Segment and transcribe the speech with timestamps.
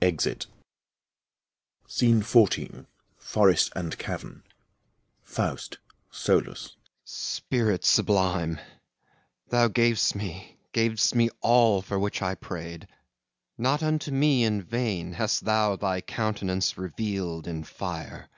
[0.00, 0.46] [Exit.
[1.88, 2.86] XIV
[3.18, 4.44] FOREST AND CAVERN
[5.24, 5.78] FAUST
[6.12, 8.60] (solus) Spirit sublime,
[9.48, 12.86] thou gav'st me, gav'st me all For which I prayed.
[13.58, 18.28] Not unto me in vain Hast thou thy countenance revealed in fire.